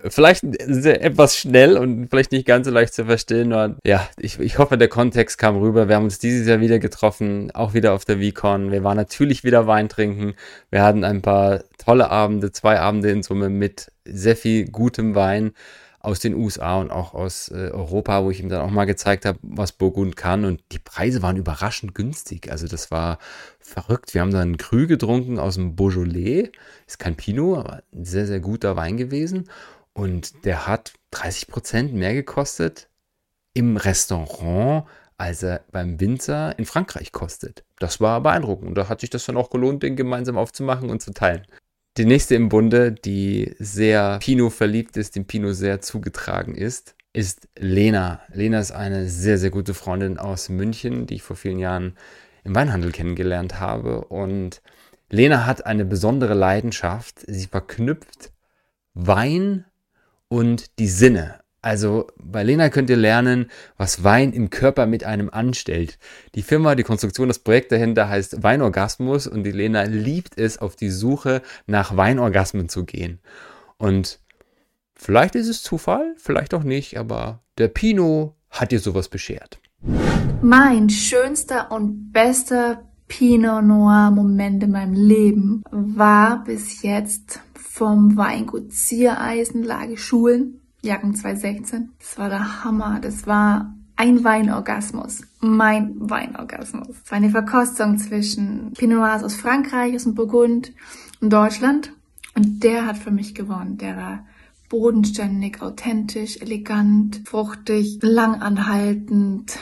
[0.03, 3.51] Vielleicht etwas schnell und vielleicht nicht ganz so leicht zu verstehen.
[3.51, 5.89] Aber ja, ich, ich hoffe, der Kontext kam rüber.
[5.89, 8.71] Wir haben uns dieses Jahr wieder getroffen, auch wieder auf der VCon.
[8.71, 10.35] Wir waren natürlich wieder Wein trinken.
[10.69, 15.51] Wir hatten ein paar tolle Abende, zwei Abende in Summe mit sehr viel gutem Wein
[16.07, 19.25] aus den USA und auch aus äh, Europa, wo ich ihm dann auch mal gezeigt
[19.25, 20.45] habe, was Burgund kann.
[20.45, 22.49] Und die Preise waren überraschend günstig.
[22.49, 23.19] Also das war
[23.59, 24.13] verrückt.
[24.13, 26.49] Wir haben dann einen Krü getrunken aus dem Beaujolais.
[26.87, 29.49] Ist kein Pinot, aber ein sehr, sehr guter Wein gewesen.
[29.91, 32.87] Und der hat 30 Prozent mehr gekostet
[33.53, 37.65] im Restaurant, als er beim Winzer in Frankreich kostet.
[37.79, 38.69] Das war beeindruckend.
[38.69, 41.45] Und da hat sich das dann auch gelohnt, den gemeinsam aufzumachen und zu teilen.
[41.97, 47.47] Die nächste im Bunde, die sehr Pinot verliebt ist, dem Pinot sehr zugetragen ist, ist
[47.57, 48.21] Lena.
[48.31, 51.97] Lena ist eine sehr, sehr gute Freundin aus München, die ich vor vielen Jahren
[52.43, 54.05] im Weinhandel kennengelernt habe.
[54.05, 54.61] Und
[55.09, 57.21] Lena hat eine besondere Leidenschaft.
[57.25, 58.31] Sie verknüpft
[58.93, 59.65] Wein
[60.27, 61.39] und die Sinne.
[61.67, 65.99] Also bei Lena könnt ihr lernen, was Wein im Körper mit einem anstellt.
[66.33, 70.77] Die Firma, die Konstruktion, das Projekt dahinter heißt Weinorgasmus und die Lena liebt es, auf
[70.77, 73.19] die Suche nach Weinorgasmen zu gehen.
[73.77, 74.21] Und
[74.95, 79.59] vielleicht ist es Zufall, vielleicht auch nicht, aber der Pinot hat dir sowas beschert.
[80.41, 88.71] Mein schönster und bester Pinot Noir Moment in meinem Leben war bis jetzt vom Weingut
[88.71, 91.89] Ziereisenlage Schulen Jahren 2016.
[91.99, 92.99] Das war der Hammer.
[93.01, 95.23] Das war ein Weinorgasmus.
[95.39, 96.89] Mein Weinorgasmus.
[96.89, 100.71] Es war eine Verkostung zwischen Pinot Noirs aus Frankreich, aus dem Burgund
[101.19, 101.93] und Deutschland.
[102.35, 103.77] Und der hat für mich gewonnen.
[103.77, 104.25] Der war
[104.69, 109.57] bodenständig, authentisch, elegant, fruchtig, langanhaltend.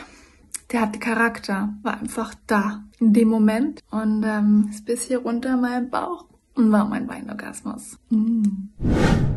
[0.71, 5.57] Der hatte Charakter, war einfach da in dem Moment und ähm, ist bis hier runter
[5.57, 6.25] meinem Bauch
[6.55, 7.97] und war mein Weinorgasmus.
[8.09, 8.69] Mm.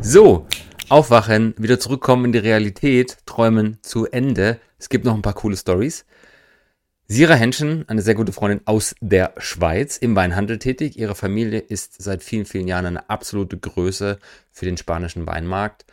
[0.00, 0.46] So,
[0.88, 4.59] aufwachen, wieder zurückkommen in die Realität, träumen zu Ende.
[4.79, 6.07] Es gibt noch ein paar coole Stories.
[7.07, 10.98] Sira Henschen, eine sehr gute Freundin aus der Schweiz, im Weinhandel tätig.
[10.98, 14.18] Ihre Familie ist seit vielen, vielen Jahren eine absolute Größe
[14.51, 15.87] für den spanischen Weinmarkt.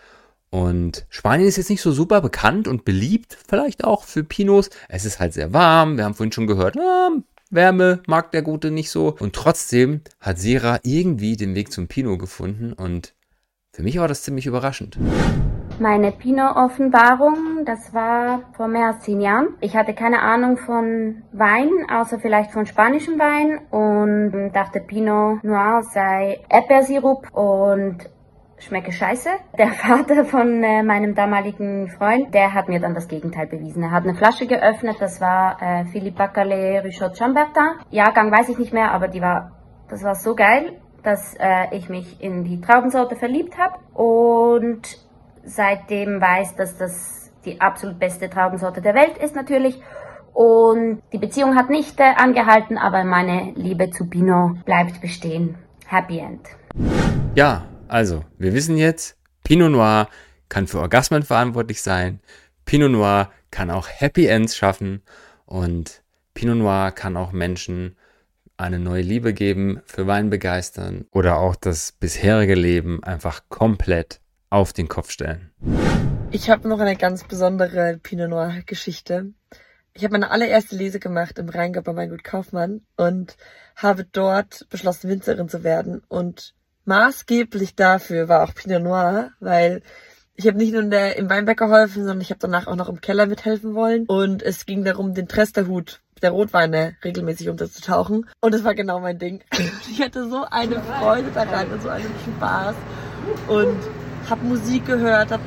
[0.49, 4.69] Und Spanien ist jetzt nicht so super bekannt und beliebt, vielleicht auch für Pinos.
[4.87, 5.97] Es ist halt sehr warm.
[5.97, 7.09] Wir haben vorhin schon gehört, ah,
[7.49, 9.15] Wärme mag der Gute nicht so.
[9.19, 13.14] Und trotzdem hat Sira irgendwie den Weg zum Pinot gefunden und
[13.75, 14.97] für mich war das ziemlich überraschend.
[15.79, 19.49] Meine Pinot-Offenbarung, das war vor mehr als zehn Jahren.
[19.59, 25.81] Ich hatte keine Ahnung von Wein, außer vielleicht von spanischem Wein und dachte Pinot Noir
[25.83, 28.09] sei Erdbeersirup und
[28.59, 29.27] schmecke scheiße.
[29.57, 33.83] Der Vater von äh, meinem damaligen Freund, der hat mir dann das Gegenteil bewiesen.
[33.83, 37.81] Er hat eine Flasche geöffnet, das war äh, Philippe Bacalé Richot Chambertin.
[37.91, 39.51] Jahrgang weiß ich nicht mehr, aber die war,
[39.89, 44.81] das war so geil dass äh, ich mich in die Traubensorte verliebt habe und
[45.43, 49.79] seitdem weiß, dass das die absolut beste Traubensorte der Welt ist natürlich.
[50.33, 55.55] Und die Beziehung hat nicht äh, angehalten, aber meine Liebe zu Pinot bleibt bestehen.
[55.85, 56.41] Happy End.
[57.35, 60.09] Ja, also, wir wissen jetzt, Pinot Noir
[60.49, 62.19] kann für Orgasmen verantwortlich sein.
[62.65, 65.03] Pinot Noir kann auch Happy Ends schaffen.
[65.45, 67.95] Und Pinot Noir kann auch Menschen
[68.57, 74.73] eine neue Liebe geben, für Wein begeistern oder auch das bisherige Leben einfach komplett auf
[74.73, 75.51] den Kopf stellen.
[76.31, 79.33] Ich habe noch eine ganz besondere Pinot Noir Geschichte.
[79.93, 83.37] Ich habe meine allererste Lese gemacht im Rheingau bei Weingut Kaufmann und
[83.75, 86.01] habe dort beschlossen, Winzerin zu werden.
[86.07, 89.81] Und maßgeblich dafür war auch Pinot Noir, weil
[90.35, 92.89] ich habe nicht nur in der, im Weinberg geholfen, sondern ich habe danach auch noch
[92.89, 94.05] im Keller mithelfen wollen.
[94.07, 98.29] Und es ging darum, den Tresterhut der Rotweine regelmäßig unterzutauchen.
[98.41, 99.43] Und das war genau mein Ding.
[99.89, 102.75] Ich hatte so eine Freude daran und so einen Spaß.
[103.47, 103.77] Und
[104.29, 105.43] habe Musik gehört, habe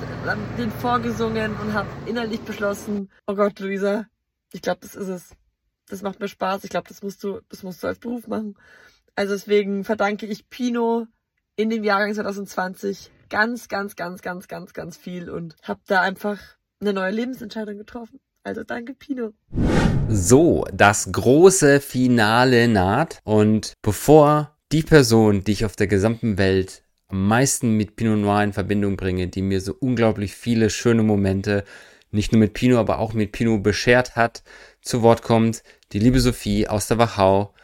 [0.57, 4.07] den vorgesungen und habe innerlich beschlossen, oh Gott, Luisa,
[4.53, 5.31] ich glaube, das ist es.
[5.89, 6.65] Das macht mir Spaß.
[6.65, 8.57] Ich glaube, das musst du, das musst du als Beruf machen.
[9.17, 11.07] Also deswegen verdanke ich Pino
[11.57, 16.39] in dem Jahrgang 2020 ganz, ganz, ganz, ganz, ganz, ganz viel und habe da einfach
[16.81, 18.21] eine neue Lebensentscheidung getroffen.
[18.45, 19.33] Also danke, Pino.
[20.09, 23.21] So, das große Finale naht.
[23.25, 28.43] Und bevor die Person, die ich auf der gesamten Welt am meisten mit Pinot Noir
[28.43, 31.65] in Verbindung bringe, die mir so unglaublich viele schöne Momente,
[32.11, 34.43] nicht nur mit Pinot, aber auch mit Pinot beschert hat,
[34.83, 35.63] zu Wort kommt,
[35.93, 37.55] die liebe Sophie aus der Wachau.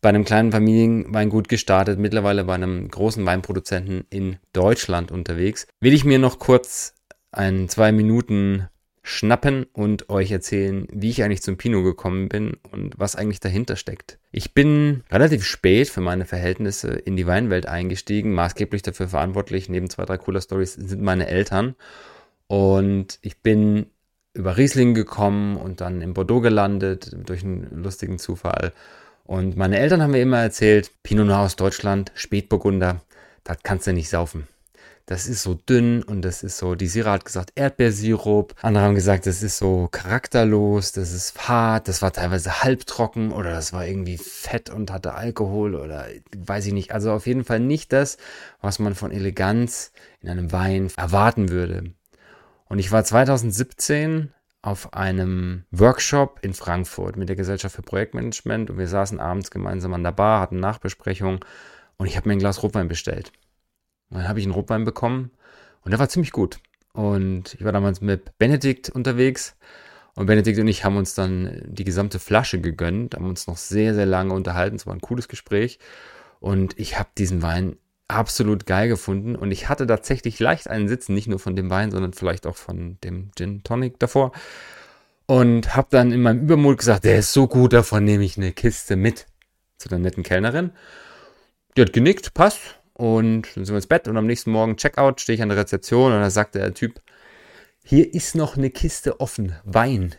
[0.00, 5.66] Bei einem kleinen Familienweingut gestartet, mittlerweile bei einem großen Weinproduzenten in Deutschland unterwegs.
[5.80, 6.94] Will ich mir noch kurz
[7.32, 8.68] ein zwei Minuten
[9.02, 13.76] schnappen und euch erzählen, wie ich eigentlich zum Pinot gekommen bin und was eigentlich dahinter
[13.76, 14.18] steckt.
[14.32, 18.34] Ich bin relativ spät für meine Verhältnisse in die Weinwelt eingestiegen.
[18.34, 21.74] Maßgeblich dafür verantwortlich, neben zwei, drei cooler Stories, sind meine Eltern.
[22.48, 23.86] Und ich bin
[24.34, 28.72] über Riesling gekommen und dann in Bordeaux gelandet, durch einen lustigen Zufall.
[29.28, 33.02] Und meine Eltern haben mir immer erzählt, Pinot Noir aus Deutschland, Spätburgunder,
[33.44, 34.48] das kannst du nicht saufen
[35.08, 38.94] das ist so dünn und das ist so, die Sira hat gesagt Erdbeersirup, andere haben
[38.94, 43.86] gesagt, das ist so charakterlos, das ist hart, das war teilweise halbtrocken oder das war
[43.86, 46.92] irgendwie fett und hatte Alkohol oder weiß ich nicht.
[46.92, 48.18] Also auf jeden Fall nicht das,
[48.60, 51.94] was man von Eleganz in einem Wein erwarten würde.
[52.66, 58.78] Und ich war 2017 auf einem Workshop in Frankfurt mit der Gesellschaft für Projektmanagement und
[58.78, 61.44] wir saßen abends gemeinsam an der Bar, hatten Nachbesprechung
[61.96, 63.32] und ich habe mir ein Glas Rotwein bestellt.
[64.10, 65.30] Und dann habe ich einen Rotwein bekommen
[65.82, 66.60] und der war ziemlich gut.
[66.92, 69.56] Und ich war damals mit Benedikt unterwegs
[70.14, 73.94] und Benedikt und ich haben uns dann die gesamte Flasche gegönnt, haben uns noch sehr,
[73.94, 74.76] sehr lange unterhalten.
[74.76, 75.78] Es war ein cooles Gespräch
[76.40, 77.76] und ich habe diesen Wein
[78.08, 81.90] absolut geil gefunden und ich hatte tatsächlich leicht einen Sitzen, nicht nur von dem Wein,
[81.90, 84.32] sondern vielleicht auch von dem Gin Tonic davor
[85.26, 88.52] und habe dann in meinem Übermut gesagt, der ist so gut, davon nehme ich eine
[88.52, 89.26] Kiste mit
[89.76, 90.72] zu der netten Kellnerin.
[91.76, 95.20] Die hat genickt, passt, und dann sind wir ins Bett und am nächsten Morgen Checkout,
[95.20, 97.00] stehe ich an der Rezeption und da sagt der Typ,
[97.84, 100.16] hier ist noch eine Kiste offen, Wein,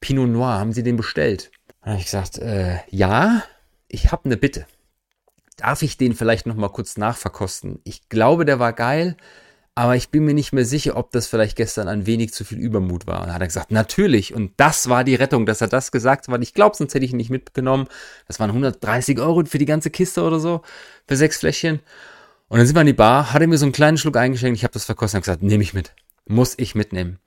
[0.00, 1.50] Pinot Noir, haben Sie den bestellt?
[1.82, 3.42] Dann habe ich gesagt, äh, ja,
[3.88, 4.66] ich habe eine Bitte.
[5.56, 7.80] Darf ich den vielleicht noch mal kurz nachverkosten?
[7.84, 9.16] Ich glaube, der war geil,
[9.74, 12.58] aber ich bin mir nicht mehr sicher, ob das vielleicht gestern ein wenig zu viel
[12.58, 13.20] Übermut war.
[13.20, 14.34] Und dann hat er gesagt, natürlich.
[14.34, 17.12] Und das war die Rettung, dass er das gesagt hat, ich glaube, sonst hätte ich
[17.12, 17.86] ihn nicht mitgenommen.
[18.26, 20.62] Das waren 130 Euro für die ganze Kiste oder so,
[21.06, 21.80] für sechs Fläschchen.
[22.48, 24.56] Und dann sind wir in die Bar, hat er mir so einen kleinen Schluck eingeschenkt,
[24.56, 25.92] ich habe das verkostet und gesagt, nehme ich mit.
[26.26, 27.18] Muss ich mitnehmen.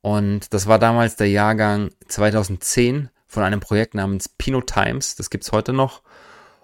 [0.00, 5.16] Und das war damals der Jahrgang 2010 von einem Projekt namens Pinot Times.
[5.16, 6.02] Das gibt's heute noch.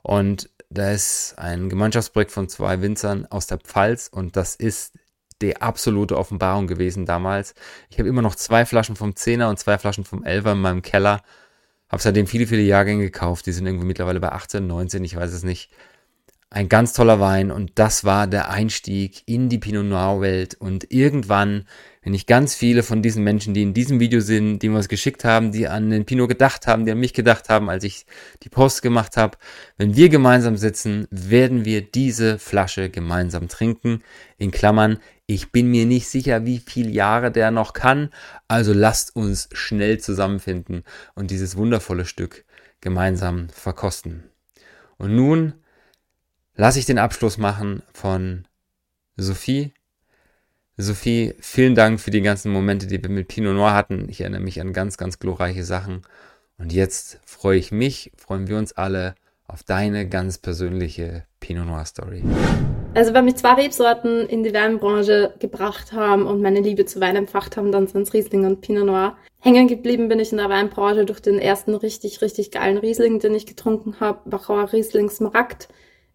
[0.02, 4.94] Und da ist ein Gemeinschaftsprojekt von zwei Winzern aus der Pfalz und das ist
[5.42, 7.54] die absolute Offenbarung gewesen damals.
[7.88, 10.82] Ich habe immer noch zwei Flaschen vom Zehner und zwei Flaschen vom Elfer in meinem
[10.82, 11.22] Keller.
[11.88, 13.46] Habe seitdem viele, viele Jahrgänge gekauft.
[13.46, 15.70] Die sind irgendwie mittlerweile bei 18, 19, ich weiß es nicht.
[16.52, 20.92] Ein ganz toller Wein und das war der Einstieg in die Pinot Noir Welt und
[20.92, 21.64] irgendwann,
[22.02, 24.88] wenn ich ganz viele von diesen Menschen, die in diesem Video sind, die mir was
[24.88, 28.04] geschickt haben, die an den Pinot gedacht haben, die an mich gedacht haben, als ich
[28.42, 29.38] die Post gemacht habe,
[29.76, 34.02] wenn wir gemeinsam sitzen, werden wir diese Flasche gemeinsam trinken.
[34.36, 38.10] In Klammern, ich bin mir nicht sicher, wie viele Jahre der noch kann,
[38.48, 40.82] also lasst uns schnell zusammenfinden
[41.14, 42.44] und dieses wundervolle Stück
[42.80, 44.24] gemeinsam verkosten.
[44.98, 45.54] Und nun
[46.60, 48.46] lasse ich den Abschluss machen von
[49.16, 49.72] Sophie.
[50.76, 54.10] Sophie, vielen Dank für die ganzen Momente, die wir mit Pinot Noir hatten.
[54.10, 56.02] Ich erinnere mich an ganz, ganz glorreiche Sachen.
[56.58, 59.14] Und jetzt freue ich mich, freuen wir uns alle
[59.46, 62.22] auf deine ganz persönliche Pinot Noir Story.
[62.92, 67.16] Also wenn mich zwei Rebsorten in die Weinbranche gebracht haben und meine Liebe zu Wein
[67.16, 69.16] empfacht haben, dann sind es Riesling und Pinot Noir.
[69.38, 73.34] Hängen geblieben bin ich in der Weinbranche durch den ersten richtig, richtig geilen Riesling, den
[73.34, 75.68] ich getrunken habe, Wachauer Riesling Smaragd.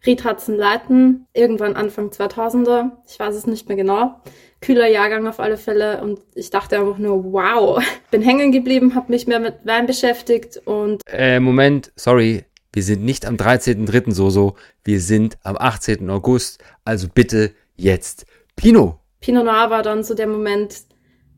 [0.06, 4.20] Riedhatzen Leiten, irgendwann Anfang 2000er, ich weiß es nicht mehr genau.
[4.60, 9.12] Kühler Jahrgang auf alle Fälle und ich dachte einfach nur, wow, bin hängen geblieben, habe
[9.12, 11.02] mich mehr mit Wein beschäftigt und...
[11.06, 14.12] Äh, Moment, sorry, wir sind nicht am 13.3.
[14.12, 16.08] so so, wir sind am 18.
[16.10, 18.98] August, also bitte jetzt Pinot.
[19.20, 20.82] Pinot Noir war dann so der Moment,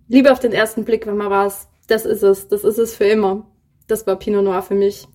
[0.09, 3.05] lieber auf den ersten Blick, wenn man weiß, das ist es, das ist es für
[3.05, 3.51] immer.
[3.87, 5.09] Das war Pinot Noir für mich.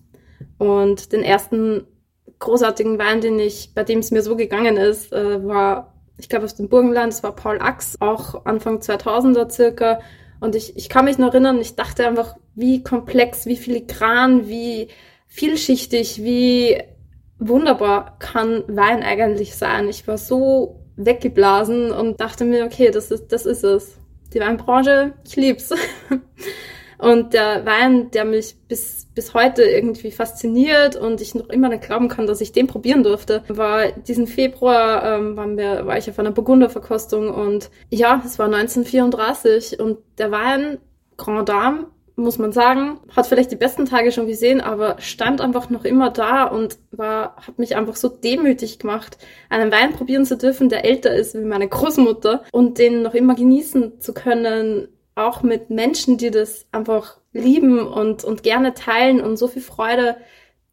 [0.58, 1.86] Und den ersten
[2.44, 6.44] großartigen Wein, den ich, bei dem es mir so gegangen ist, äh, war, ich glaube,
[6.44, 10.00] aus dem Burgenland, das war Paul Ax, auch Anfang 2000er circa.
[10.40, 14.88] Und ich, ich kann mich noch erinnern, ich dachte einfach, wie komplex, wie filigran, wie
[15.26, 16.80] vielschichtig, wie
[17.38, 19.88] wunderbar kann Wein eigentlich sein.
[19.88, 23.96] Ich war so weggeblasen und dachte mir, okay, das ist, das ist es.
[24.32, 25.70] Die Weinbranche, ich lieb's.
[26.98, 31.84] Und der Wein, der mich bis, bis heute irgendwie fasziniert und ich noch immer nicht
[31.84, 36.08] glauben kann, dass ich den probieren durfte, war diesen Februar, ähm, waren wir, war ich
[36.08, 40.78] auf einer Burgunderverkostung und ja, es war 1934 und der Wein
[41.16, 45.68] Grand Dame muss man sagen, hat vielleicht die besten Tage schon gesehen, aber stand einfach
[45.70, 49.18] noch immer da und war, hat mich einfach so demütig gemacht,
[49.50, 53.34] einen Wein probieren zu dürfen, der älter ist wie meine Großmutter und den noch immer
[53.34, 59.36] genießen zu können, auch mit Menschen, die das einfach lieben und, und gerne teilen und
[59.36, 60.16] so viel Freude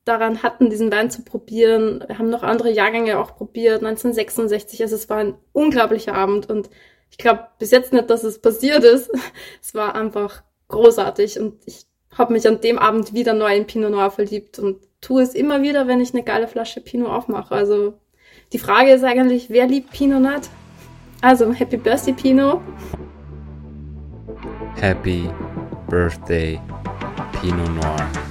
[0.03, 2.03] daran hatten, diesen Wein zu probieren.
[2.07, 4.81] Wir haben noch andere Jahrgänge auch probiert, 1966.
[4.81, 6.69] Also es war ein unglaublicher Abend und
[7.11, 9.11] ich glaube bis jetzt nicht, dass es passiert ist.
[9.61, 11.85] Es war einfach großartig und ich
[12.17, 15.61] habe mich an dem Abend wieder neu in Pinot Noir verliebt und tue es immer
[15.61, 17.53] wieder, wenn ich eine geile Flasche Pinot aufmache.
[17.53, 17.93] Also
[18.53, 20.49] die Frage ist eigentlich, wer liebt Pinot nicht?
[21.21, 22.61] Also Happy Birthday Pinot.
[24.81, 25.29] Happy
[25.87, 26.59] Birthday
[27.33, 28.30] Pinot Noir.